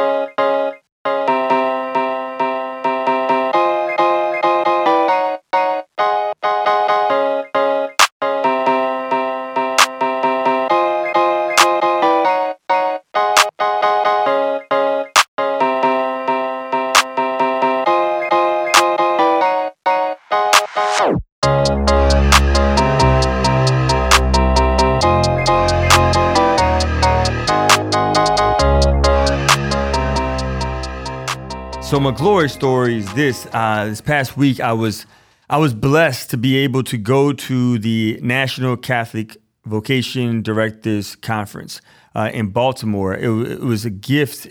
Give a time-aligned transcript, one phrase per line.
[32.48, 35.06] Story is this: uh, this past week, I was
[35.48, 41.80] I was blessed to be able to go to the National Catholic Vocation Directors Conference
[42.14, 43.14] uh, in Baltimore.
[43.14, 44.48] It, it, was a gift.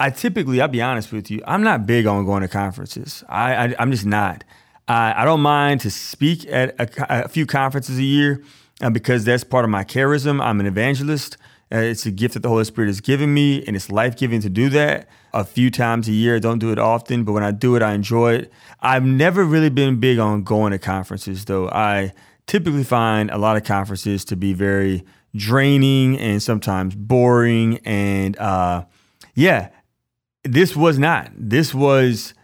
[0.00, 3.22] I typically, I'll be honest with you, I'm not big on going to conferences.
[3.28, 4.44] I, I am just not.
[4.88, 8.42] I, I don't mind to speak at a, a few conferences a year
[8.80, 10.42] uh, because that's part of my charism.
[10.42, 11.36] I'm an evangelist.
[11.72, 14.50] It's a gift that the Holy Spirit has given me, and it's life giving to
[14.50, 16.36] do that a few times a year.
[16.36, 18.52] I don't do it often, but when I do it, I enjoy it.
[18.80, 21.70] I've never really been big on going to conferences, though.
[21.70, 22.12] I
[22.46, 25.02] typically find a lot of conferences to be very
[25.34, 27.78] draining and sometimes boring.
[27.86, 28.84] And uh,
[29.34, 29.70] yeah,
[30.44, 31.30] this was not.
[31.34, 32.34] This was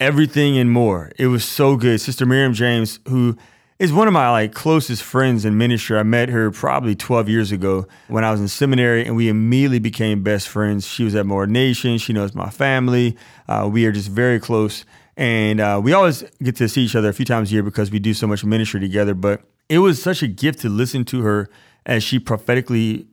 [0.00, 1.12] everything and more.
[1.18, 2.00] It was so good.
[2.00, 3.36] Sister Miriam James, who
[3.82, 5.98] is one of my like closest friends in ministry.
[5.98, 9.80] I met her probably 12 years ago when I was in seminary, and we immediately
[9.80, 10.86] became best friends.
[10.86, 11.98] She was at my ordination.
[11.98, 13.16] She knows my family.
[13.48, 14.84] Uh, we are just very close,
[15.16, 17.90] and uh, we always get to see each other a few times a year because
[17.90, 19.14] we do so much ministry together.
[19.14, 21.50] But it was such a gift to listen to her
[21.84, 23.08] as she prophetically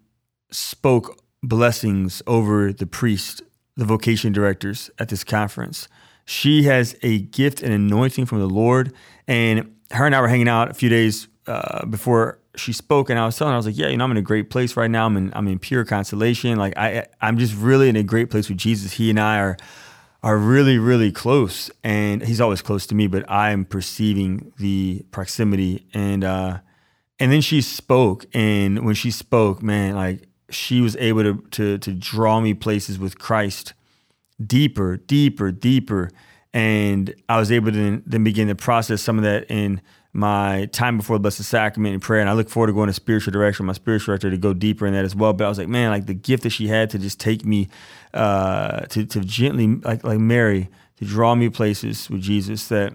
[0.51, 3.41] spoke blessings over the priest,
[3.75, 5.87] the vocation directors at this conference.
[6.25, 8.93] She has a gift and anointing from the Lord,
[9.27, 13.17] and her and I were hanging out a few days uh, before she spoke, and
[13.17, 14.75] I was telling her, I was like, "Yeah, you know, I'm in a great place
[14.75, 15.05] right now.
[15.05, 16.57] I'm in, I'm in pure consolation.
[16.57, 18.93] Like, I, I'm just really in a great place with Jesus.
[18.93, 19.57] He and I are,
[20.21, 23.07] are really, really close, and He's always close to me.
[23.07, 26.59] But I'm perceiving the proximity, and uh,
[27.19, 31.77] and then she spoke, and when she spoke, man, like she was able to to
[31.79, 33.73] to draw me places with Christ,
[34.45, 36.11] deeper, deeper, deeper
[36.53, 40.97] and I was able to then begin to process some of that in my time
[40.97, 42.21] before the Blessed Sacrament and prayer.
[42.21, 44.53] And I look forward to going to spiritual direction, with my spiritual director to go
[44.53, 45.33] deeper in that as well.
[45.33, 47.69] But I was like, man, like the gift that she had to just take me
[48.13, 52.93] uh, to, to gently, like, like Mary, to draw me places with Jesus that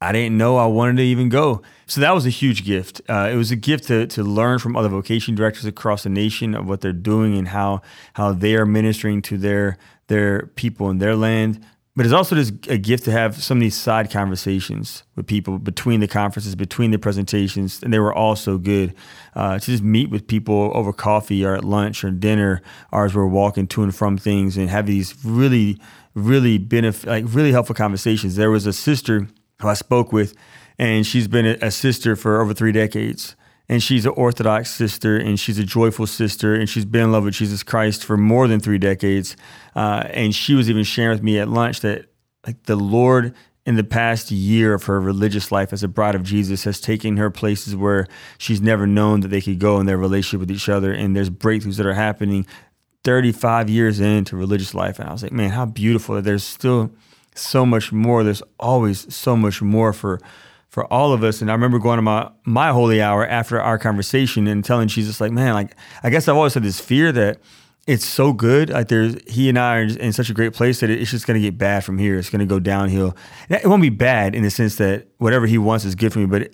[0.00, 1.62] I didn't know I wanted to even go.
[1.86, 3.00] So that was a huge gift.
[3.08, 6.54] Uh, it was a gift to, to learn from other vocation directors across the nation
[6.54, 7.82] of what they're doing and how
[8.14, 11.64] how they are ministering to their their people in their land.
[11.96, 15.58] But it's also just a gift to have some of these side conversations with people
[15.58, 18.94] between the conferences, between the presentations, and they were all so good.
[19.34, 22.60] Uh, to just meet with people over coffee or at lunch or dinner,
[22.92, 25.80] or as we're walking to and from things, and have these really,
[26.14, 28.36] really benefit, like really helpful conversations.
[28.36, 29.26] There was a sister
[29.62, 30.34] who I spoke with,
[30.78, 33.36] and she's been a sister for over three decades
[33.68, 37.24] and she's an Orthodox sister, and she's a joyful sister, and she's been in love
[37.24, 39.36] with Jesus Christ for more than three decades.
[39.74, 42.06] Uh, and she was even sharing with me at lunch that
[42.46, 43.34] like the Lord
[43.66, 47.16] in the past year of her religious life as a bride of Jesus has taken
[47.16, 48.06] her places where
[48.38, 50.92] she's never known that they could go in their relationship with each other.
[50.92, 52.46] And there's breakthroughs that are happening
[53.02, 55.00] 35 years into religious life.
[55.00, 56.92] And I was like, man, how beautiful that there's still
[57.34, 58.22] so much more.
[58.22, 60.20] There's always so much more for
[60.76, 61.40] for all of us.
[61.40, 65.22] And I remember going to my my holy hour after our conversation and telling Jesus,
[65.22, 67.38] like, man, like I guess I've always had this fear that
[67.86, 68.68] it's so good.
[68.68, 71.40] Like there's he and I are in such a great place that it's just gonna
[71.40, 72.18] get bad from here.
[72.18, 73.16] It's gonna go downhill.
[73.48, 76.26] It won't be bad in the sense that whatever he wants is good for me,
[76.26, 76.50] but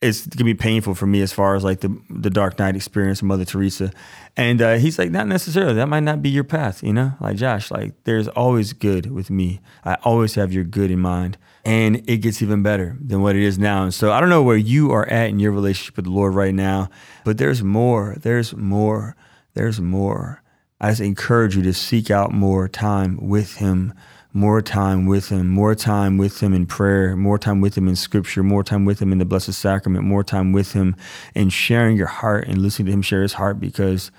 [0.00, 3.22] it's gonna be painful for me as far as like the the Dark Night experience
[3.22, 3.90] Mother Teresa.
[4.36, 5.74] And uh, he's like, not necessarily.
[5.74, 7.14] That might not be your path, you know.
[7.20, 9.60] Like Josh, like there's always good with me.
[9.84, 13.42] I always have your good in mind, and it gets even better than what it
[13.42, 13.82] is now.
[13.82, 16.34] And so I don't know where you are at in your relationship with the Lord
[16.34, 16.90] right now,
[17.24, 18.16] but there's more.
[18.20, 19.16] There's more.
[19.54, 20.42] There's more.
[20.80, 23.92] I just encourage you to seek out more time with Him
[24.38, 27.96] more time with him, more time with him in prayer, more time with him in
[27.96, 30.94] scripture, more time with him in the blessed sacrament, more time with him
[31.34, 34.12] and sharing your heart and listening to him share his heart because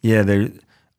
[0.00, 0.50] yeah, there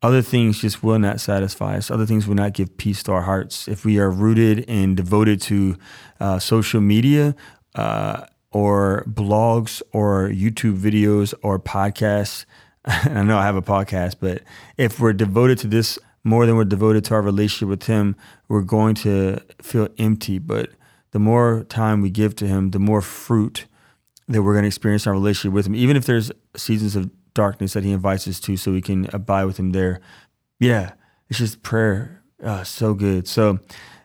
[0.02, 1.90] other things just will not satisfy us.
[1.90, 3.66] Other things will not give peace to our hearts.
[3.66, 5.76] If we are rooted and devoted to
[6.20, 7.34] uh, social media
[7.74, 12.44] uh, or blogs or YouTube videos or podcasts,
[12.84, 14.42] I know I have a podcast, but
[14.76, 18.16] if we're devoted to this more than we're devoted to our relationship with Him,
[18.48, 20.38] we're going to feel empty.
[20.40, 20.70] But
[21.12, 23.66] the more time we give to Him, the more fruit
[24.26, 27.10] that we're going to experience in our relationship with Him, even if there's seasons of
[27.32, 30.00] darkness that He invites us to so we can abide with Him there.
[30.58, 30.94] Yeah,
[31.30, 32.22] it's just prayer.
[32.42, 33.28] Uh, so good.
[33.28, 33.60] So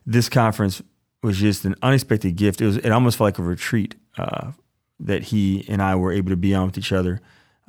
[0.05, 0.83] this conference
[1.23, 2.61] was just an unexpected gift.
[2.61, 4.51] It was it almost felt like a retreat uh,
[4.99, 7.19] that he and I were able to be on with each other.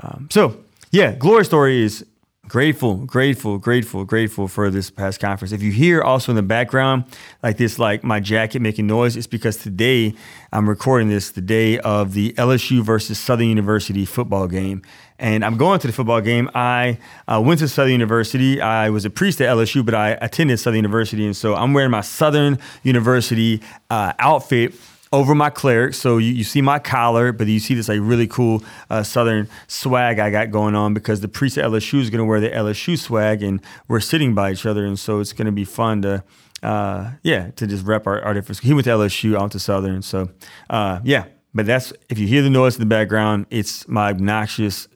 [0.00, 2.04] Um, so yeah, glory story is
[2.48, 5.52] grateful, grateful, grateful, grateful for this past conference.
[5.52, 7.04] If you hear also in the background
[7.42, 10.14] like this, like my jacket making noise, it's because today
[10.52, 14.82] I'm recording this the day of the LSU versus Southern University football game.
[15.18, 16.50] And I'm going to the football game.
[16.52, 16.98] I
[17.28, 18.60] uh, went to Southern University.
[18.60, 21.24] I was a priest at LSU, but I attended Southern University.
[21.24, 24.74] And so I'm wearing my Southern University uh, outfit
[25.12, 25.94] over my cleric.
[25.94, 29.48] So you, you see my collar, but you see this like really cool uh, Southern
[29.66, 32.50] swag I got going on because the priest at LSU is going to wear the
[32.50, 34.86] LSU swag and we're sitting by each other.
[34.86, 36.24] And so it's going to be fun to,
[36.62, 38.60] uh, yeah, to just rep our, our difference.
[38.60, 40.02] He went to LSU, went to Southern.
[40.02, 40.30] So,
[40.70, 44.88] uh, yeah, but that's, if you hear the noise in the background, it's my obnoxious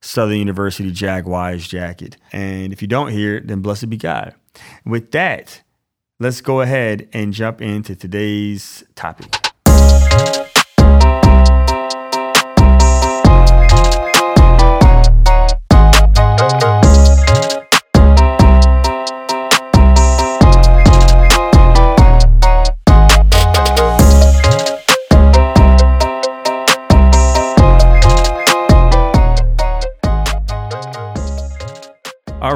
[0.00, 2.16] Southern University Jaguars jacket.
[2.30, 4.34] And if you don't hear it, then blessed be God.
[4.84, 5.62] With that,
[6.20, 9.43] let's go ahead and jump into today's topic.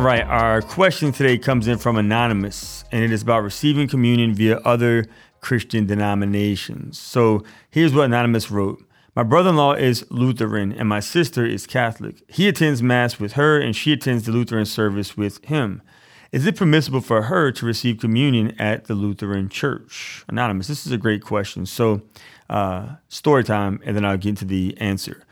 [0.08, 4.56] Right, our question today comes in from Anonymous, and it is about receiving communion via
[4.60, 5.04] other
[5.42, 6.98] Christian denominations.
[6.98, 8.82] So here's what Anonymous wrote
[9.14, 12.22] My brother in law is Lutheran, and my sister is Catholic.
[12.26, 15.82] He attends Mass with her, and she attends the Lutheran service with him.
[16.32, 20.24] Is it permissible for her to receive communion at the Lutheran Church?
[20.26, 21.66] Anonymous, this is a great question.
[21.66, 22.00] So,
[22.48, 25.22] uh, story time, and then I'll get into the answer.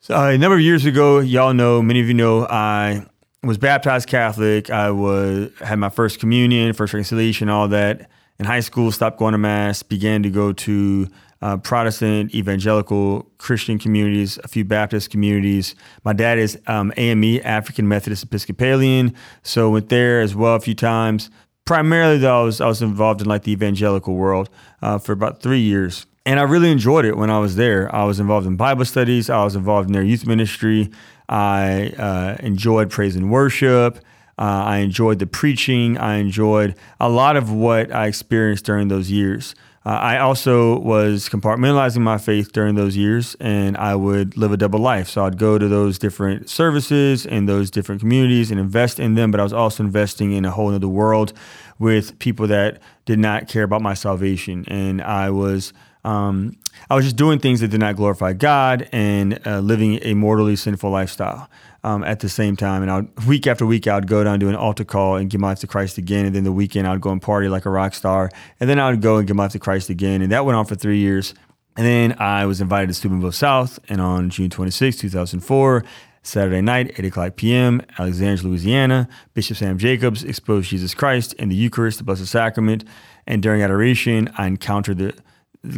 [0.00, 3.04] So, uh, a number of years ago, y'all know, many of you know, I
[3.42, 4.70] was baptized Catholic.
[4.70, 9.32] I was had my first communion, first reconciliation, all that in high school, stopped going
[9.32, 11.08] to mass, began to go to
[11.42, 15.74] uh, Protestant, evangelical, Christian communities, a few Baptist communities.
[16.04, 20.74] My dad is um, AME, African Methodist Episcopalian, so went there as well a few
[20.74, 21.30] times.
[21.64, 24.48] Primarily, though, I was, I was involved in like the evangelical world
[24.82, 26.06] uh, for about three years.
[26.24, 27.94] And I really enjoyed it when I was there.
[27.94, 29.30] I was involved in Bible studies.
[29.30, 30.90] I was involved in their youth ministry.
[31.28, 33.98] I uh, enjoyed praise and worship.
[34.38, 35.96] Uh, I enjoyed the preaching.
[35.96, 39.54] I enjoyed a lot of what I experienced during those years.
[39.86, 44.56] Uh, I also was compartmentalizing my faith during those years, and I would live a
[44.56, 45.08] double life.
[45.08, 49.30] So I'd go to those different services and those different communities and invest in them,
[49.30, 51.32] but I was also investing in a whole other world
[51.78, 54.64] with people that did not care about my salvation.
[54.68, 55.72] And I was
[56.04, 56.56] um,
[56.88, 60.54] I was just doing things that did not glorify God and uh, living a mortally
[60.54, 61.50] sinful lifestyle
[61.82, 62.82] um, at the same time.
[62.82, 65.28] And I would, week after week, I would go down to an altar call and
[65.28, 66.24] give my life to Christ again.
[66.24, 68.30] And then the weekend, I would go and party like a rock star.
[68.60, 70.22] And then I would go and give my life to Christ again.
[70.22, 71.34] And that went on for three years.
[71.76, 73.80] And then I was invited to Steubenville South.
[73.88, 75.84] And on June 26, 2004,
[76.26, 81.54] Saturday night, 8 o'clock p.m., Alexandria, Louisiana, Bishop Sam Jacobs exposed Jesus Christ in the
[81.54, 82.84] Eucharist, the Blessed Sacrament.
[83.26, 85.14] And during adoration, I encountered the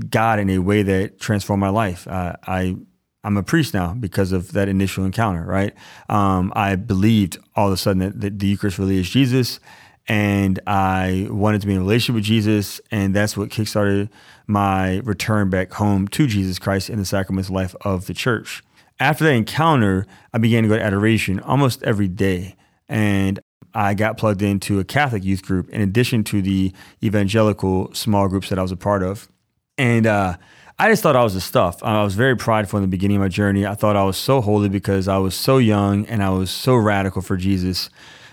[0.00, 2.08] God in a way that transformed my life.
[2.08, 2.76] Uh, I
[3.24, 5.74] I'm a priest now because of that initial encounter, right?
[6.08, 9.58] Um, I believed all of a sudden that, that, the Eucharist really is Jesus,
[10.06, 14.08] and I wanted to be in a relationship with Jesus, and that's what kickstarted
[14.46, 18.62] my return back home to Jesus Christ in the sacramental life of the church.
[19.00, 22.56] After that encounter, I began to go to adoration almost every day,
[22.88, 23.38] and
[23.74, 28.48] I got plugged into a Catholic youth group in addition to the evangelical small groups
[28.48, 29.28] that I was a part of.
[29.76, 30.36] And uh,
[30.78, 31.82] I just thought I was the stuff.
[31.82, 33.66] I was very prideful in the beginning of my journey.
[33.66, 36.74] I thought I was so holy because I was so young and I was so
[36.74, 37.90] radical for Jesus.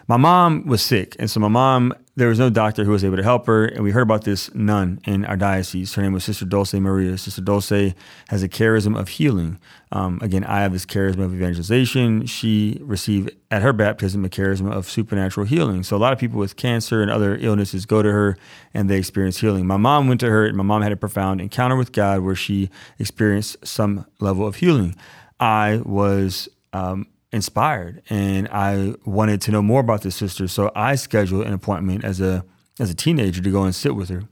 [0.07, 3.17] My mom was sick, and so my mom there was no doctor who was able
[3.17, 3.65] to help her.
[3.65, 5.93] And we heard about this nun in our diocese.
[5.95, 7.17] Her name was Sister Dulce Maria.
[7.17, 7.93] Sister Dulce
[8.29, 9.60] has a charism of healing.
[9.91, 12.25] Um, again, I have this charism of evangelization.
[12.25, 15.84] She received at her baptism a charism of supernatural healing.
[15.84, 18.38] So a lot of people with cancer and other illnesses go to her
[18.74, 19.67] and they experience healing.
[19.67, 22.36] My mom went to her, and my mom had a profound encounter with God where
[22.36, 24.95] she experienced some level of healing.
[25.39, 30.47] I was um, inspired and I wanted to know more about this sister.
[30.47, 32.45] So I scheduled an appointment as a
[32.79, 34.23] as a teenager to go and sit with her,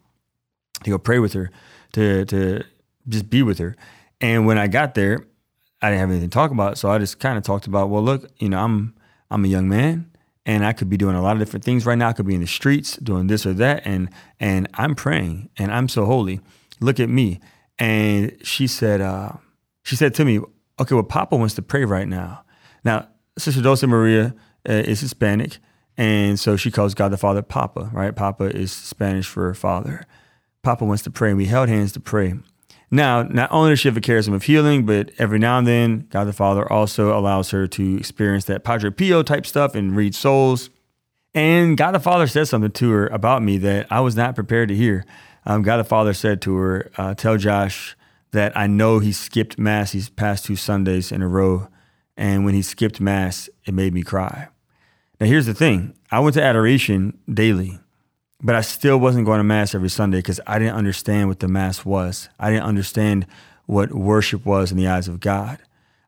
[0.84, 1.52] to go pray with her,
[1.94, 2.64] to to
[3.08, 3.76] just be with her.
[4.22, 5.26] And when I got there,
[5.82, 6.78] I didn't have anything to talk about.
[6.78, 8.96] So I just kind of talked about, well, look, you know, I'm
[9.30, 10.10] I'm a young man
[10.46, 12.10] and I could be doing a lot of different things right now.
[12.10, 15.74] I could be in the streets doing this or that, and and I'm praying and
[15.74, 16.40] I'm so holy.
[16.80, 17.40] Look at me.
[17.80, 19.34] And she said, uh,
[19.84, 20.40] she said to me,
[20.80, 22.43] okay, well, Papa wants to pray right now.
[22.84, 24.36] Now, Sister Dulce Maria
[24.68, 25.58] uh, is Hispanic,
[25.98, 28.16] and so she calls God the Father Papa, right?
[28.16, 30.06] Papa is Spanish for father.
[30.62, 32.36] Papa wants to pray, and we held hands to pray.
[32.90, 36.08] Now, not only does she have a charism of healing, but every now and then,
[36.10, 40.14] God the Father also allows her to experience that Padre Pio type stuff and read
[40.14, 40.70] souls.
[41.34, 44.70] And God the Father said something to her about me that I was not prepared
[44.70, 45.06] to hear.
[45.44, 47.98] Um, God the Father said to her, uh, Tell Josh
[48.32, 51.68] that I know he skipped Mass these past two Sundays in a row
[52.18, 54.48] and when he skipped Mass, it made me cry.
[55.20, 57.80] Now, here's the thing I went to adoration daily,
[58.42, 61.48] but I still wasn't going to Mass every Sunday because I didn't understand what the
[61.48, 62.30] Mass was.
[62.40, 63.26] I didn't understand
[63.66, 65.60] what worship was in the eyes of God.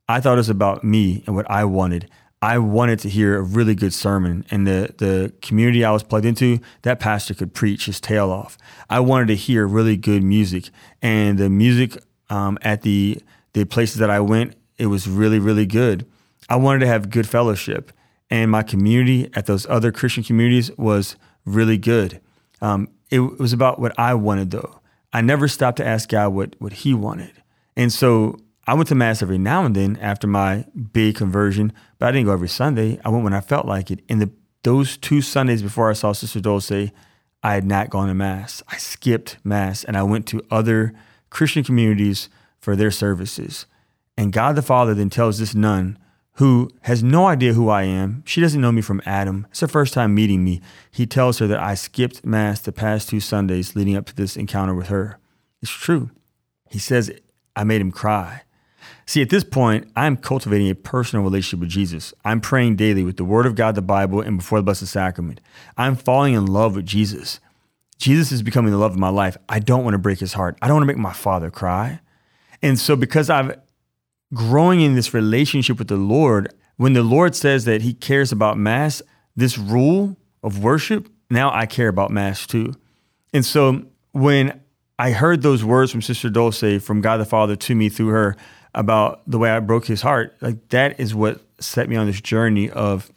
[0.08, 2.10] I thought it was about me and what I wanted.
[2.42, 6.26] I wanted to hear a really good sermon, and the the community I was plugged
[6.26, 8.58] into, that pastor could preach his tail off.
[8.90, 10.70] I wanted to hear really good music,
[11.02, 11.98] and the music
[12.30, 13.20] um, at the
[13.54, 16.06] the places that I went it was really, really good.
[16.50, 17.92] I wanted to have good fellowship,
[18.30, 21.16] and my community at those other Christian communities was
[21.46, 22.22] really good.
[22.62, 24.80] Um, it was about what I wanted, though.
[25.14, 27.32] I never stopped to ask God what what He wanted,
[27.76, 32.08] and so I went to mass every now and then after my big conversion, but
[32.08, 33.00] I didn't go every Sunday.
[33.06, 34.00] I went when I felt like it.
[34.10, 34.32] And the
[34.64, 38.64] those two Sundays before I saw Sister Dulce, I had not gone to mass.
[38.68, 40.96] I skipped mass and I went to other
[41.30, 43.68] Christian communities for their services.
[44.18, 45.98] And God the Father then tells this nun,
[46.34, 49.48] who has no idea who I am, she doesn't know me from Adam.
[49.52, 50.62] It's her first time meeting me.
[50.92, 54.36] He tells her that I skipped Mass the past two Sundays leading up to this
[54.36, 55.18] encounter with her.
[55.62, 56.12] It's true.
[56.70, 57.12] He says,
[57.56, 58.42] I made him cry.
[59.06, 62.14] See, at this point, I'm cultivating a personal relationship with Jesus.
[62.26, 65.40] I'm praying daily with the Word of God, the Bible, and before the Blessed Sacrament.
[65.78, 67.40] I'm falling in love with Jesus.
[67.98, 69.38] Jesus is becoming the love of my life.
[69.48, 70.58] I don't want to break his heart.
[70.62, 72.02] I don't want to make my father cry.
[72.62, 73.58] And so, because I've
[74.34, 78.58] growing in this relationship with the Lord, when the Lord says that He cares about
[78.58, 79.02] Mass,
[79.36, 82.74] this rule of worship, now I care about Mass too.
[83.34, 84.62] And so when
[84.98, 88.36] I heard those words from Sister Dulce, from God the Father to me through her
[88.74, 92.22] about the way I broke his heart, like that is what set me on this
[92.22, 93.12] journey of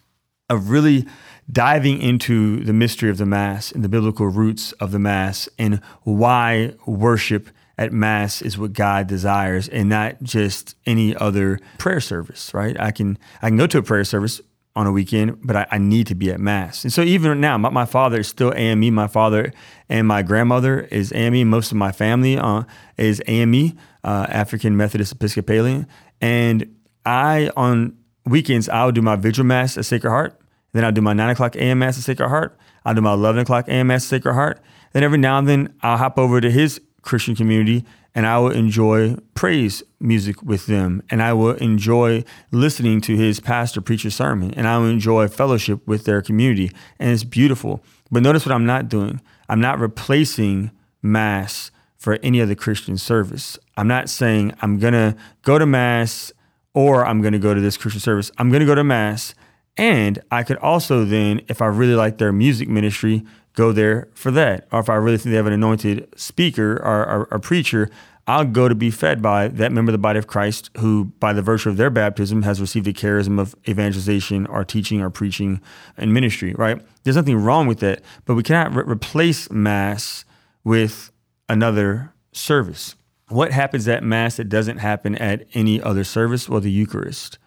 [0.50, 1.06] of really
[1.50, 5.82] diving into the mystery of the Mass and the biblical roots of the Mass and
[6.02, 12.52] why worship at mass is what God desires and not just any other prayer service,
[12.52, 12.78] right?
[12.78, 14.40] I can I can go to a prayer service
[14.74, 16.84] on a weekend, but I, I need to be at mass.
[16.84, 18.94] And so even now, my, my, father is still AME.
[18.94, 19.52] My father
[19.88, 21.48] and my grandmother is AME.
[21.48, 22.62] Most of my family uh,
[22.96, 25.88] is AME, uh, African Methodist Episcopalian.
[26.20, 30.40] And I, on weekends, I'll do my vigil mass at Sacred Heart.
[30.72, 31.80] Then I'll do my 9 o'clock a.m.
[31.80, 32.56] mass at Sacred Heart.
[32.84, 33.88] I'll do my 11 o'clock a.m.
[33.88, 34.60] mass at Sacred Heart.
[34.92, 38.50] Then every now and then I'll hop over to his Christian community and I will
[38.50, 44.10] enjoy praise music with them and I will enjoy listening to his pastor preach a
[44.10, 47.82] sermon and I will enjoy fellowship with their community and it's beautiful.
[48.10, 49.20] But notice what I'm not doing.
[49.48, 50.70] I'm not replacing
[51.02, 53.58] mass for any other Christian service.
[53.76, 56.32] I'm not saying I'm going to go to mass
[56.74, 58.30] or I'm going to go to this Christian service.
[58.38, 59.34] I'm going to go to mass
[59.76, 63.24] and I could also then if I really like their music ministry
[63.58, 64.68] go there for that.
[64.70, 67.90] Or if I really think they have an anointed speaker or, or preacher,
[68.28, 71.32] I'll go to be fed by that member of the body of Christ who, by
[71.32, 75.60] the virtue of their baptism, has received a charism of evangelization or teaching or preaching
[75.96, 76.80] and ministry, right?
[77.02, 80.24] There's nothing wrong with that, but we cannot re- replace Mass
[80.62, 81.10] with
[81.48, 82.94] another service.
[83.28, 86.48] What happens at Mass that doesn't happen at any other service?
[86.48, 87.38] Well, the Eucharist.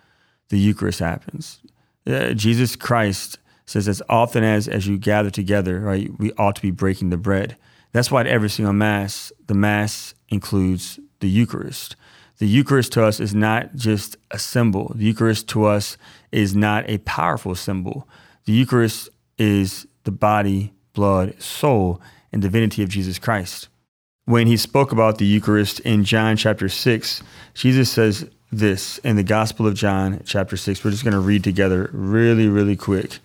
[0.49, 1.61] The Eucharist happens.
[2.05, 3.37] Uh, Jesus Christ
[3.71, 7.17] says as often as as you gather together, right, we ought to be breaking the
[7.17, 7.55] bread.
[7.91, 11.95] That's why at every single mass, the mass includes the Eucharist.
[12.37, 14.93] The Eucharist to us is not just a symbol.
[14.95, 15.97] The Eucharist to us
[16.31, 18.07] is not a powerful symbol.
[18.45, 22.01] The Eucharist is the body, blood, soul,
[22.31, 23.67] and divinity of Jesus Christ.
[24.25, 27.21] When he spoke about the Eucharist in John chapter 6,
[27.53, 30.83] Jesus says this in the Gospel of John chapter 6.
[30.83, 33.19] We're just going to read together really, really quick.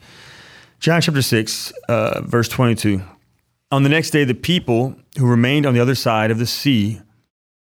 [0.87, 3.03] John chapter 6, uh, verse 22.
[3.73, 7.01] On the next day, the people who remained on the other side of the sea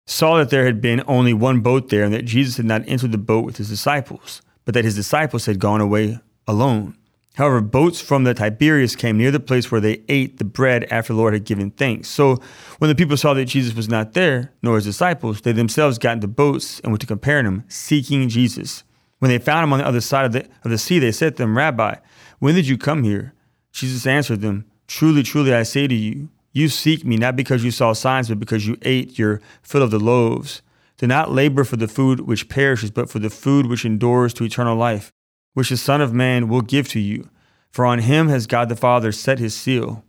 [0.06, 3.11] saw that there had been only one boat there and that Jesus had not entered
[3.11, 6.97] the boat with his disciples, but that his disciples had gone away alone.
[7.35, 11.12] However, boats from the Tiberias came near the place where they ate the bread after
[11.12, 12.06] the Lord had given thanks.
[12.06, 12.38] So
[12.78, 16.12] when the people saw that Jesus was not there, nor his disciples, they themselves got
[16.12, 18.85] into boats and went to Capernaum, seeking Jesus.
[19.18, 21.37] When they found him on the other side of the, of the sea, they said
[21.37, 21.97] to him, Rabbi,
[22.38, 23.35] when did you come here?
[23.73, 27.71] Jesus answered them, Truly, truly, I say to you, you seek me not because you
[27.71, 30.62] saw signs, but because you ate your fill of the loaves.
[30.97, 34.45] Do not labor for the food which perishes, but for the food which endures to
[34.45, 35.12] eternal life
[35.57, 37.31] which the Son of Man will give to you.
[37.71, 40.05] For on him has God the Father set his seal.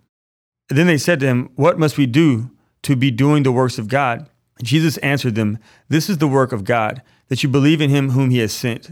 [0.69, 2.51] And then they said to him, What must we do
[2.83, 4.29] to be doing the works of God?
[4.61, 5.57] Jesus answered them,
[5.87, 8.89] This is the work of God, that you believe in him whom he has sent.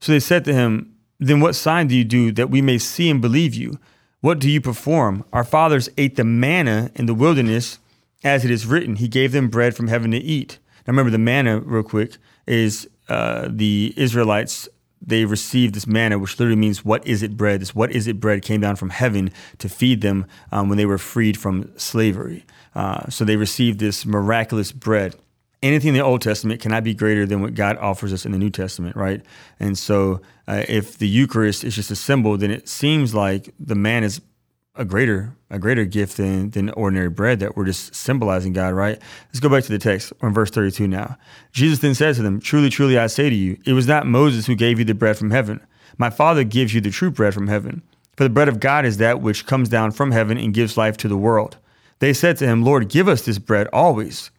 [0.00, 3.08] So they said to him, Then what sign do you do that we may see
[3.08, 3.78] and believe you?
[4.20, 5.24] What do you perform?
[5.32, 7.78] Our fathers ate the manna in the wilderness,
[8.24, 10.58] as it is written, He gave them bread from heaven to eat.
[10.86, 14.68] Now remember, the manna, real quick, is uh, the Israelites
[15.00, 18.18] they received this manna, which literally means "what is it bread?" This "what is it
[18.18, 22.44] bread" came down from heaven to feed them um, when they were freed from slavery.
[22.74, 25.14] Uh, so they received this miraculous bread.
[25.62, 28.38] Anything in the Old Testament cannot be greater than what God offers us in the
[28.38, 29.24] New Testament, right?
[29.58, 33.74] And so, uh, if the Eucharist is just a symbol, then it seems like the
[33.74, 34.20] man is
[34.76, 39.00] a greater a greater gift than than ordinary bread that we're just symbolizing God, right?
[39.28, 41.16] Let's go back to the text on verse 32 now.
[41.52, 44.46] Jesus then said to them, Truly, truly, I say to you, it was not Moses
[44.46, 45.60] who gave you the bread from heaven.
[45.98, 47.82] My Father gives you the true bread from heaven.
[48.16, 50.96] For the bread of God is that which comes down from heaven and gives life
[50.98, 51.56] to the world.
[51.98, 54.30] They said to him, Lord, give us this bread always.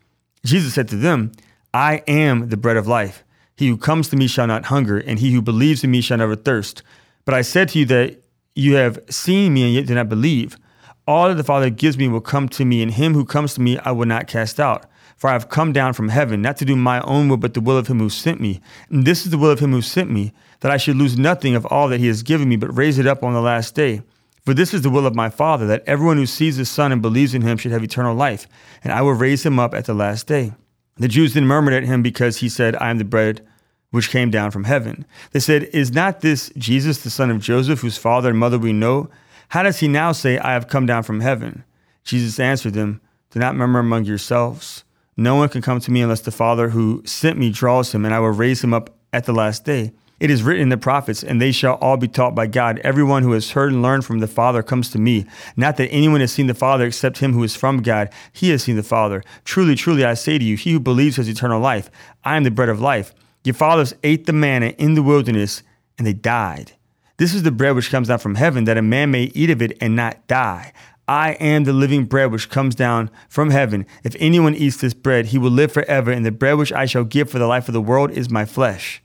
[0.48, 1.34] Jesus said to them,
[1.74, 3.26] I am the bread of life.
[3.58, 6.20] He who comes to me shall not hunger, and he who believes in me shall
[6.20, 6.84] never thirst.
[7.26, 8.24] But I said to you that
[8.56, 10.58] you have seen me and yet do not believe.
[11.06, 13.62] All that the Father gives me will come to me, and him who comes to
[13.62, 14.86] me I will not cast out.
[15.18, 17.62] For I have come down from heaven, not to do my own will, but the
[17.62, 18.62] will of him who sent me.
[18.90, 20.32] And this is the will of him who sent me,
[20.62, 23.08] that I should lose nothing of all that he has given me, but raise it
[23.08, 24.02] up on the last day.
[24.48, 27.02] For this is the will of my Father, that everyone who sees the Son and
[27.02, 28.48] believes in him should have eternal life,
[28.82, 30.54] and I will raise him up at the last day.
[30.96, 33.46] The Jews then murmured at him because he said, I am the bread
[33.92, 35.06] which came down from heaven.
[35.32, 38.72] They said, Is not this Jesus, the son of Joseph, whose father and mother we
[38.72, 39.10] know?
[39.50, 41.66] How does he now say, I have come down from heaven?
[42.06, 44.86] Jesus answered them, Do not murmur among yourselves.
[45.18, 48.14] No one can come to me unless the Father who sent me draws him, and
[48.14, 49.92] I will raise him up at the last day.
[50.20, 52.80] It is written in the prophets, and they shall all be taught by God.
[52.80, 55.26] Everyone who has heard and learned from the Father comes to me.
[55.56, 58.10] Not that anyone has seen the Father except him who is from God.
[58.34, 59.24] He has seen the Father.
[59.46, 61.92] Truly, truly, I say to you, he who believes has eternal life.
[62.24, 63.14] I am the bread of life.
[63.44, 65.62] Your fathers ate the manna in the wilderness,
[66.00, 66.72] and they died.
[67.18, 69.62] This is the bread which comes down from heaven, that a man may eat of
[69.62, 70.74] it and not die.
[71.08, 73.86] I am the living bread which comes down from heaven.
[74.04, 77.04] If anyone eats this bread, he will live forever, and the bread which I shall
[77.04, 79.02] give for the life of the world is my flesh.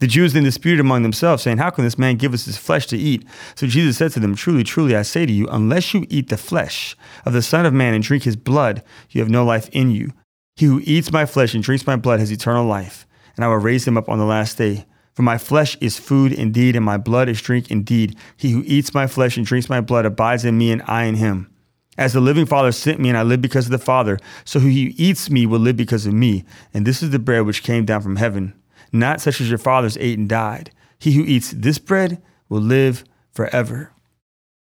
[0.00, 2.86] The Jews then disputed among themselves, saying, How can this man give us his flesh
[2.88, 3.24] to eat?
[3.54, 6.36] So Jesus said to them, Truly, truly, I say to you, unless you eat the
[6.36, 9.90] flesh of the Son of Man and drink his blood, you have no life in
[9.90, 10.12] you.
[10.56, 13.56] He who eats my flesh and drinks my blood has eternal life and I will
[13.56, 14.86] raise him up on the last day.
[15.12, 18.16] For my flesh is food indeed, and my blood is drink indeed.
[18.36, 21.16] He who eats my flesh and drinks my blood abides in me, and I in
[21.16, 21.50] him.
[21.96, 24.86] As the living Father sent me, and I live because of the Father, so he
[24.86, 26.44] who eats me will live because of me.
[26.72, 28.54] And this is the bread which came down from heaven,
[28.92, 30.70] not such as your fathers ate and died.
[30.98, 33.92] He who eats this bread will live forever.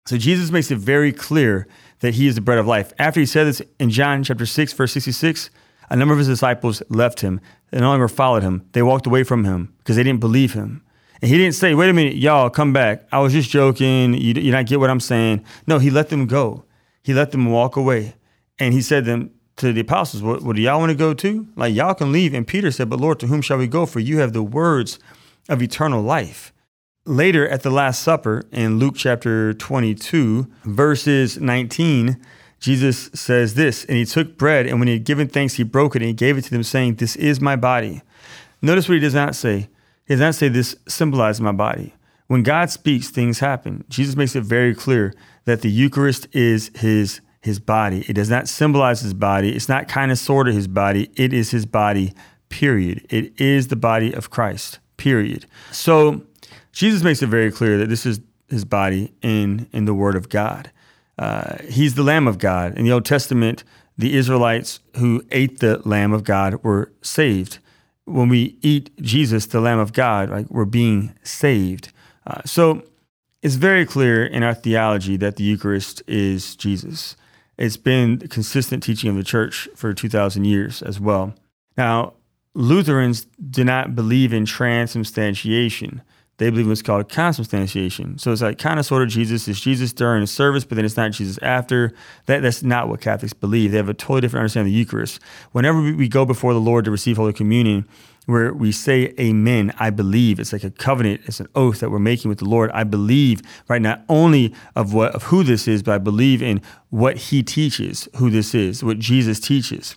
[0.06, 1.66] So Jesus makes it very clear
[2.00, 2.92] that he is the bread of life.
[2.98, 5.50] After he said this in John chapter 6, verse 66,
[5.90, 7.40] a number of his disciples left him.
[7.70, 8.66] They no longer followed him.
[8.72, 10.82] They walked away from him because they didn't believe him.
[11.22, 13.06] And he didn't say, wait a minute, y'all, come back.
[13.12, 14.14] I was just joking.
[14.14, 15.44] You, you not get what I'm saying.
[15.66, 16.64] No, he let them go.
[17.02, 18.14] He let them walk away.
[18.58, 21.46] And he said them to the apostles, what, what do y'all want to go to?
[21.56, 22.34] Like, y'all can leave.
[22.34, 23.86] And Peter said, but Lord, to whom shall we go?
[23.86, 24.98] For you have the words
[25.48, 26.52] of eternal life.
[27.06, 32.20] Later at the Last Supper in Luke chapter 22, verses 19,
[32.60, 35.96] Jesus says this, and he took bread, and when he had given thanks, he broke
[35.96, 38.02] it and he gave it to them, saying, This is my body.
[38.60, 39.68] Notice what he does not say.
[40.06, 41.94] He does not say, This symbolizes my body.
[42.26, 43.84] When God speaks, things happen.
[43.88, 45.14] Jesus makes it very clear
[45.46, 48.04] that the Eucharist is his his body.
[48.08, 49.54] It does not symbolize his body.
[49.54, 51.10] It's not kind of sort of his body.
[51.16, 52.12] It is his body,
[52.48, 53.06] period.
[53.08, 55.46] It is the body of Christ, period.
[55.72, 56.22] So
[56.72, 60.28] Jesus makes it very clear that this is his body in, in the Word of
[60.28, 60.70] God.
[61.18, 62.76] Uh, he's the Lamb of God.
[62.76, 63.64] In the Old Testament,
[63.96, 67.58] the Israelites who ate the Lamb of God were saved.
[68.04, 71.92] When we eat Jesus, the Lamb of God, like we're being saved.
[72.26, 72.82] Uh, so
[73.42, 77.16] it's very clear in our theology that the Eucharist is Jesus.
[77.60, 81.34] It's been consistent teaching of the church for 2,000 years as well.
[81.76, 82.14] Now,
[82.54, 86.00] Lutherans do not believe in transubstantiation.
[86.38, 88.18] They believe in what's called consubstantiation.
[88.18, 90.86] So it's like kind of sort of Jesus is Jesus during the service, but then
[90.86, 91.92] it's not Jesus after.
[92.24, 93.72] That, that's not what Catholics believe.
[93.72, 95.20] They have a totally different understanding of the Eucharist.
[95.52, 97.86] Whenever we go before the Lord to receive Holy Communion,
[98.30, 100.38] where we say amen i believe.
[100.40, 102.70] It's like a covenant it's an oath that we're making with the lord.
[102.72, 106.60] I believe right not only of what of who this is but i believe in
[106.90, 109.96] what he teaches who this is what jesus teaches.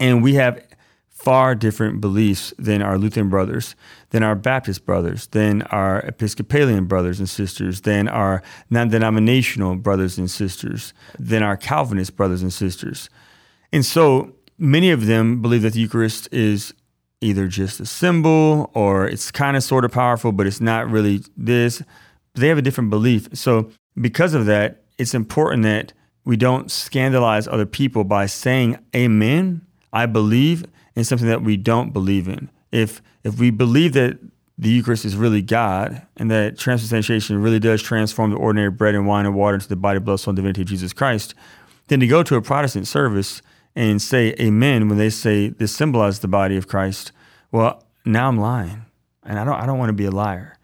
[0.00, 0.60] And we have
[1.08, 3.74] far different beliefs than our lutheran brothers
[4.10, 10.30] than our baptist brothers than our episcopalian brothers and sisters than our non-denominational brothers and
[10.30, 13.08] sisters than our calvinist brothers and sisters.
[13.72, 16.74] And so many of them believe that the eucharist is
[17.20, 21.22] either just a symbol or it's kind of sort of powerful, but it's not really
[21.36, 21.82] this.
[22.34, 23.28] They have a different belief.
[23.32, 25.92] So, because of that, it's important that
[26.24, 30.64] we don't scandalize other people by saying amen, I believe
[30.96, 32.50] in something that we don't believe in.
[32.72, 34.18] If if we believe that
[34.56, 39.06] the Eucharist is really God and that transubstantiation really does transform the ordinary bread and
[39.06, 41.34] wine and water into the body, blood, soul, and divinity of Jesus Christ,
[41.88, 43.42] then to go to a Protestant service
[43.76, 47.12] and say amen when they say this symbolizes the body of Christ,
[47.50, 48.84] well, now I'm lying,
[49.22, 50.56] and I don't I don't want to be a liar.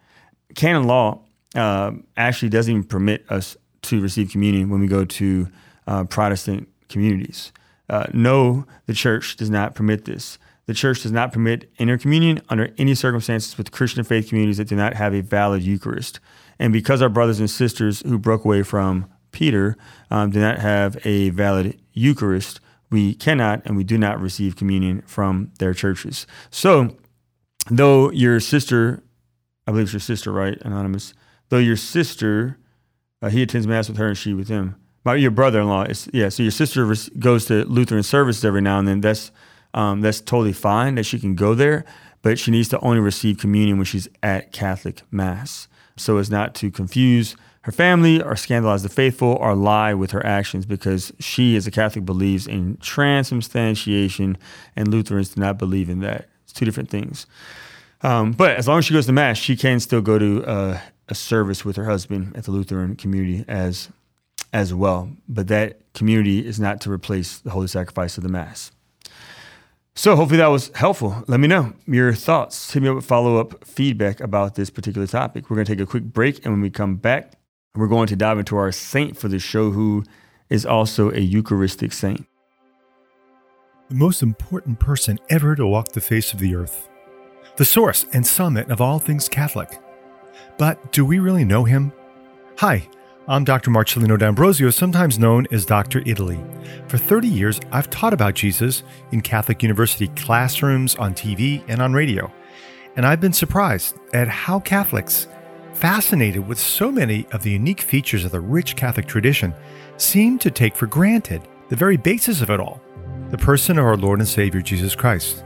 [0.54, 1.22] Canon law
[1.54, 5.48] uh, actually doesn't even permit us to receive communion when we go to
[5.86, 7.52] uh, Protestant communities.
[7.88, 10.38] Uh, no, the church does not permit this.
[10.66, 14.76] The church does not permit intercommunion under any circumstances with Christian faith communities that do
[14.76, 16.20] not have a valid Eucharist.
[16.60, 19.76] And because our brothers and sisters who broke away from Peter
[20.10, 22.60] um, do not have a valid Eucharist,
[22.90, 26.26] we cannot and we do not receive communion from their churches.
[26.50, 26.96] So,
[27.70, 29.02] though your sister,
[29.66, 31.14] I believe it's your sister, right, anonymous.
[31.48, 32.58] Though your sister,
[33.22, 34.76] uh, he attends mass with her and she with him.
[35.04, 36.28] My, your brother-in-law is yeah.
[36.28, 39.00] So your sister res- goes to Lutheran services every now and then.
[39.00, 39.30] That's
[39.72, 41.84] um, that's totally fine that she can go there,
[42.22, 46.54] but she needs to only receive communion when she's at Catholic mass, so as not
[46.56, 51.56] to confuse her family or scandalize the faithful or lie with her actions because she,
[51.56, 54.38] as a Catholic, believes in transubstantiation
[54.76, 56.28] and Lutherans do not believe in that.
[56.44, 57.26] It's two different things.
[58.02, 60.80] Um, but as long as she goes to Mass, she can still go to uh,
[61.08, 63.90] a service with her husband at the Lutheran community as,
[64.54, 65.10] as well.
[65.28, 68.72] But that community is not to replace the holy sacrifice of the Mass.
[69.94, 71.24] So hopefully that was helpful.
[71.26, 72.72] Let me know your thoughts.
[72.72, 75.50] Hit me up with follow up feedback about this particular topic.
[75.50, 77.34] We're going to take a quick break, and when we come back,
[77.76, 80.02] we're going to dive into our saint for the show, who
[80.48, 82.26] is also a Eucharistic saint.
[83.88, 86.88] The most important person ever to walk the face of the earth.
[87.56, 89.80] The source and summit of all things Catholic.
[90.58, 91.92] But do we really know him?
[92.58, 92.88] Hi,
[93.28, 93.70] I'm Dr.
[93.70, 96.02] Marcellino D'Ambrosio, sometimes known as Dr.
[96.06, 96.40] Italy.
[96.88, 101.92] For 30 years, I've taught about Jesus in Catholic University classrooms, on TV, and on
[101.92, 102.32] radio.
[102.96, 105.28] And I've been surprised at how Catholics
[105.80, 109.54] fascinated with so many of the unique features of the rich Catholic tradition,
[109.96, 111.40] seem to take for granted
[111.70, 112.82] the very basis of it all
[113.30, 115.44] the person of our Lord and Savior Jesus Christ.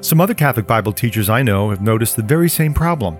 [0.00, 3.16] Some other Catholic Bible teachers I know have noticed the very same problem.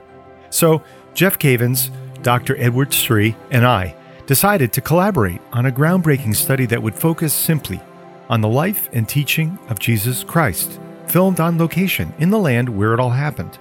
[0.51, 0.83] So,
[1.15, 1.91] Jeff Cavins,
[2.23, 2.57] Dr.
[2.59, 3.95] Edward Sri, and I
[4.27, 7.81] decided to collaborate on a groundbreaking study that would focus simply
[8.29, 12.93] on the life and teaching of Jesus Christ, filmed on location in the land where
[12.93, 13.57] it all happened.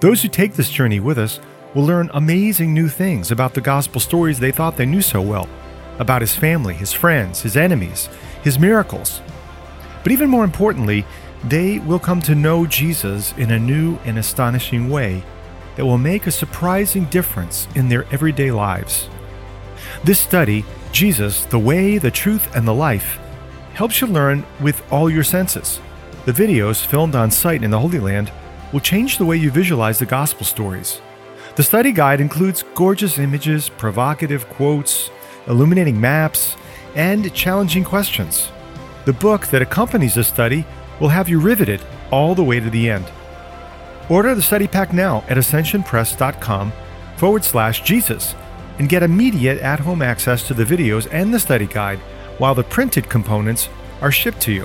[0.00, 1.40] Those who take this journey with us
[1.74, 5.48] will learn amazing new things about the gospel stories they thought they knew so well,
[5.98, 8.08] about his family, his friends, his enemies,
[8.42, 9.20] his miracles.
[10.02, 11.04] But even more importantly,
[11.44, 15.22] they will come to know Jesus in a new and astonishing way
[15.76, 19.08] that will make a surprising difference in their everyday lives.
[20.02, 23.18] This study, Jesus, the Way, the Truth, and the Life,
[23.74, 25.80] helps you learn with all your senses.
[26.24, 28.32] The videos filmed on site in the Holy Land
[28.72, 31.00] will change the way you visualize the gospel stories.
[31.58, 35.10] The study guide includes gorgeous images, provocative quotes,
[35.48, 36.56] illuminating maps,
[36.94, 38.52] and challenging questions.
[39.06, 40.64] The book that accompanies the study
[41.00, 43.10] will have you riveted all the way to the end.
[44.08, 46.72] Order the study pack now at ascensionpress.com
[47.16, 48.36] forward slash Jesus
[48.78, 51.98] and get immediate at home access to the videos and the study guide
[52.38, 53.68] while the printed components
[54.00, 54.64] are shipped to you.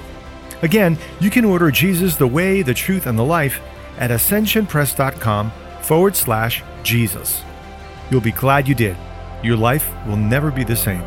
[0.62, 3.62] Again, you can order Jesus, the Way, the Truth, and the Life
[3.98, 5.52] at ascensionpress.com
[5.84, 7.44] forward slash Jesus.
[8.10, 8.98] You'll be glad you did.
[9.44, 11.04] Your life will never be the same.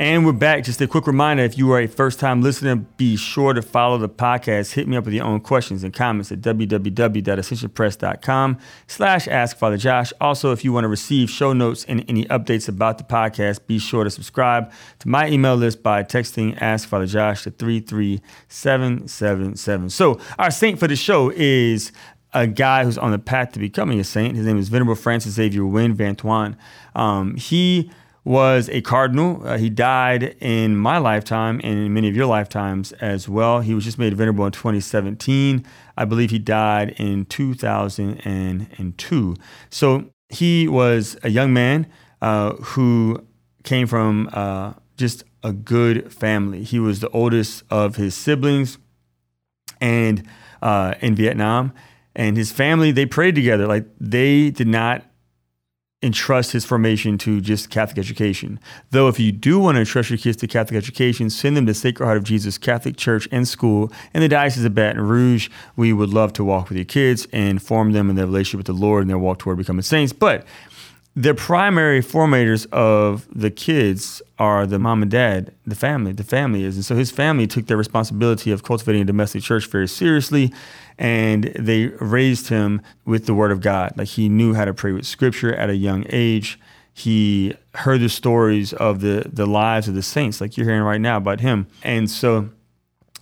[0.00, 0.62] And we're back.
[0.62, 3.98] Just a quick reminder if you are a first time listener, be sure to follow
[3.98, 4.74] the podcast.
[4.74, 10.12] Hit me up with your own questions and comments at www.ascensionpress.com slash ask Father Josh.
[10.20, 13.80] Also, if you want to receive show notes and any updates about the podcast, be
[13.80, 19.90] sure to subscribe to my email list by texting Ask Father Josh to 33777.
[19.90, 21.90] So, our saint for the show is
[22.32, 24.36] a guy who's on the path to becoming a saint.
[24.36, 26.54] His name is Venerable Francis Xavier Nguyen Van Thuan.
[26.94, 27.90] Um, he
[28.28, 29.40] was a cardinal.
[29.42, 33.62] Uh, he died in my lifetime and in many of your lifetimes as well.
[33.62, 35.64] He was just made venerable in 2017.
[35.96, 39.36] I believe he died in 2002.
[39.70, 41.86] So he was a young man
[42.20, 43.26] uh, who
[43.64, 46.64] came from uh, just a good family.
[46.64, 48.76] He was the oldest of his siblings
[49.80, 50.28] and
[50.60, 51.72] uh, in Vietnam.
[52.14, 53.66] And his family, they prayed together.
[53.66, 55.07] Like they did not
[56.00, 58.60] entrust his formation to just Catholic education.
[58.90, 61.74] Though, if you do want to entrust your kids to Catholic education, send them to
[61.74, 65.48] Sacred Heart of Jesus Catholic Church and School in the Diocese of Baton Rouge.
[65.74, 68.66] We would love to walk with your kids and form them in their relationship with
[68.66, 70.12] the Lord and their walk toward becoming saints.
[70.12, 70.46] But
[71.18, 76.12] the primary formators of the kids are the mom and dad, the family.
[76.12, 76.76] The family is.
[76.76, 80.52] And so his family took their responsibility of cultivating a domestic church very seriously
[80.96, 83.94] and they raised him with the word of God.
[83.96, 86.56] Like he knew how to pray with scripture at a young age.
[86.92, 91.00] He heard the stories of the the lives of the saints, like you're hearing right
[91.00, 91.66] now about him.
[91.82, 92.50] And so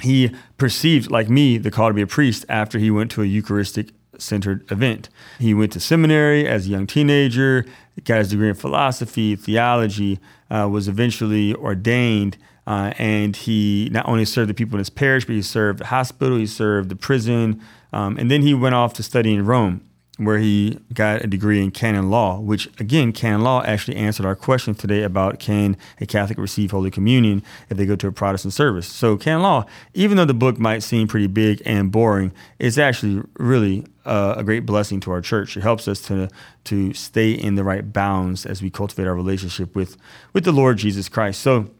[0.01, 3.27] he perceived, like me, the call to be a priest after he went to a
[3.27, 5.09] Eucharistic centered event.
[5.38, 7.64] He went to seminary as a young teenager,
[8.05, 10.18] got his degree in philosophy, theology,
[10.50, 15.24] uh, was eventually ordained uh, and he not only served the people in his parish,
[15.24, 18.92] but he served the hospital, he served the prison, um, and then he went off
[18.94, 19.83] to study in Rome,
[20.16, 22.38] where he got a degree in canon law.
[22.40, 26.90] Which again, canon law actually answered our question today about can a Catholic receive Holy
[26.90, 28.87] Communion if they go to a Protestant service.
[28.87, 33.22] So canon law, even though the book might seem pretty big and boring, it's actually
[33.38, 35.57] really uh, a great blessing to our church.
[35.57, 36.29] It helps us to
[36.64, 39.96] to stay in the right bounds as we cultivate our relationship with
[40.33, 41.40] with the Lord Jesus Christ.
[41.40, 41.70] So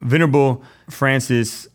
[0.00, 1.68] Venerable Francis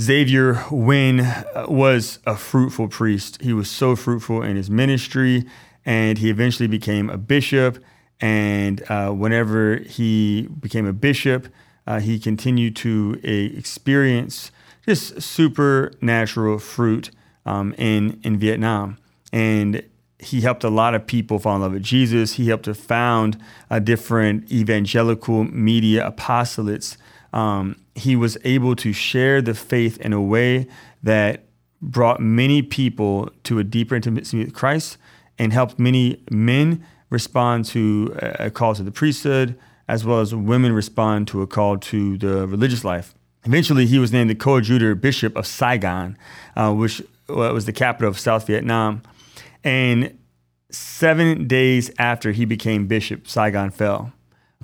[0.00, 1.20] Xavier Nguyen
[1.54, 3.40] uh, was a fruitful priest.
[3.40, 5.44] He was so fruitful in his ministry,
[5.84, 7.82] and he eventually became a bishop.
[8.20, 11.48] And uh, whenever he became a bishop,
[11.86, 14.50] uh, he continued to uh, experience
[14.84, 17.10] just supernatural fruit
[17.46, 18.98] um, in in Vietnam,
[19.32, 19.82] and
[20.18, 22.34] he helped a lot of people fall in love with Jesus.
[22.34, 23.36] He helped to found
[23.82, 26.96] different evangelical media apostolates
[27.34, 30.68] um, he was able to share the faith in a way
[31.02, 31.44] that
[31.82, 34.96] brought many people to a deeper intimacy with Christ
[35.36, 40.72] and helped many men respond to a call to the priesthood, as well as women
[40.72, 43.14] respond to a call to the religious life.
[43.44, 46.16] Eventually, he was named the coadjutor bishop of Saigon,
[46.56, 49.02] uh, which was the capital of South Vietnam.
[49.64, 50.18] And
[50.70, 54.12] seven days after he became bishop, Saigon fell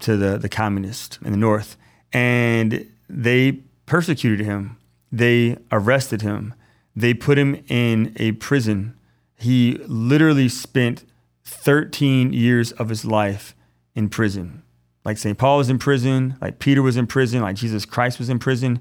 [0.01, 1.77] to the, the communists in the north
[2.13, 4.77] and they persecuted him.
[5.13, 6.55] They arrested him.
[6.95, 8.95] They put him in a prison.
[9.37, 11.05] He literally spent
[11.45, 13.55] 13 years of his life
[13.95, 14.63] in prison.
[15.05, 15.39] Like St.
[15.39, 18.81] Paul was in prison, like Peter was in prison, like Jesus Christ was in prison.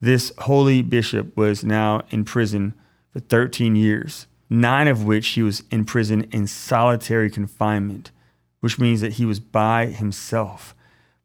[0.00, 2.74] This holy bishop was now in prison
[3.12, 8.10] for 13 years, nine of which he was in prison in solitary confinement,
[8.60, 10.74] which means that he was by himself.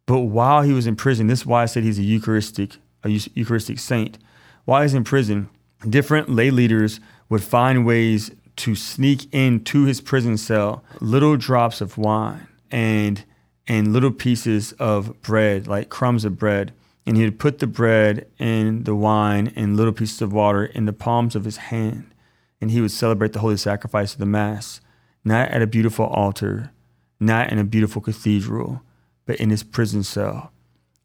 [0.10, 3.10] But while he was in prison, this is why I said he's a Eucharistic, a
[3.10, 4.18] Eucharistic saint.
[4.66, 5.52] While he's in prison,
[5.88, 12.00] different lay leaders would find ways to sneak into his prison cell little drops of
[12.00, 13.24] wine and
[13.68, 16.74] and little pieces of bread, like crumbs of bread.
[17.06, 20.86] And he would put the bread and the wine and little pieces of water in
[20.86, 22.16] the palms of his hand.
[22.60, 24.82] And he would celebrate the holy sacrifice of the Mass,
[25.24, 26.72] not at a beautiful altar,
[27.20, 28.82] not in a beautiful cathedral,
[29.30, 30.52] but in his prison cell.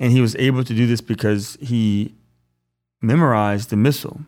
[0.00, 2.14] And he was able to do this because he
[3.02, 4.22] memorized the missal.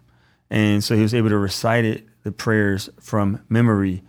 [0.51, 4.03] And so he was able to recite it, the prayers from memory,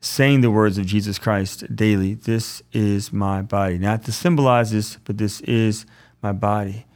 [0.00, 2.14] saying the words of Jesus Christ daily.
[2.14, 3.76] This is my body.
[3.76, 5.84] Not to symbolize this, but this is
[6.22, 6.86] my body.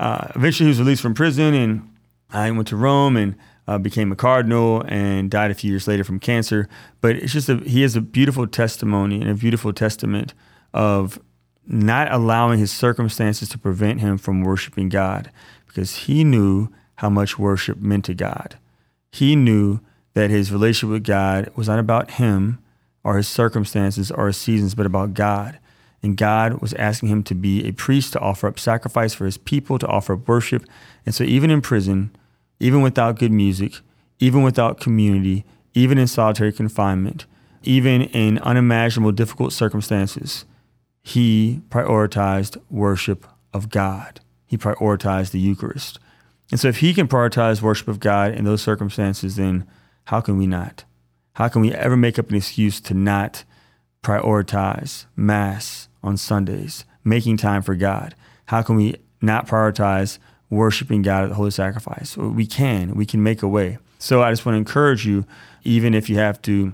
[0.00, 1.88] Uh, eventually, he was released from prison and
[2.30, 3.36] I went to Rome and
[3.68, 6.68] uh, became a cardinal and died a few years later from cancer.
[7.00, 10.34] But it's just a, he has a beautiful testimony and a beautiful testament
[10.72, 11.20] of
[11.66, 15.30] not allowing his circumstances to prevent him from worshiping God
[15.66, 18.56] because he knew how much worship meant to God.
[19.10, 19.80] He knew
[20.14, 22.58] that his relationship with God was not about him
[23.02, 25.58] or his circumstances or his seasons, but about God.
[26.02, 29.38] And God was asking him to be a priest, to offer up sacrifice for his
[29.38, 30.64] people, to offer up worship.
[31.06, 32.14] And so, even in prison,
[32.60, 33.80] even without good music,
[34.18, 37.24] even without community, even in solitary confinement,
[37.62, 40.44] even in unimaginable difficult circumstances,
[41.04, 44.20] he prioritized worship of God.
[44.46, 46.00] He prioritized the Eucharist.
[46.50, 49.66] And so, if he can prioritize worship of God in those circumstances, then
[50.04, 50.84] how can we not?
[51.34, 53.44] How can we ever make up an excuse to not
[54.02, 58.14] prioritize Mass on Sundays, making time for God?
[58.46, 60.18] How can we not prioritize
[60.50, 62.16] worshiping God at the Holy Sacrifice?
[62.16, 62.94] We can.
[62.94, 63.78] We can make a way.
[63.98, 65.26] So I just want to encourage you,
[65.64, 66.72] even if you have to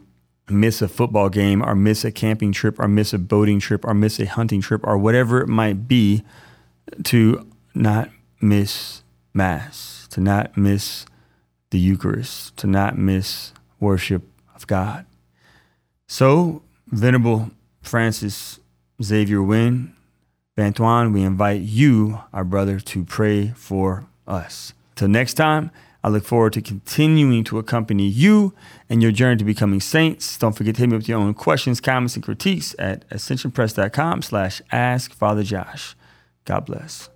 [0.50, 3.94] miss a football game or miss a camping trip or miss a boating trip or
[3.94, 6.22] miss a hunting trip or whatever it might be,
[7.04, 8.10] to not
[8.40, 11.06] miss Mass, to not miss
[11.70, 14.22] the Eucharist, to not miss worship
[14.54, 15.06] of God.
[16.08, 18.58] So, Venerable Francis
[19.02, 19.92] Xavier Nguyen,
[20.56, 24.74] Van Thuan, we invite you, our brother, to pray for us.
[24.96, 25.70] Till next time,
[26.02, 28.54] I look forward to continuing to accompany you
[28.88, 30.38] and your journey to becoming saints.
[30.38, 34.62] Don't forget to hit me with your own questions, comments, and critiques at ascensionpress.com slash
[34.72, 35.94] ask Father Josh.
[36.44, 37.10] God bless.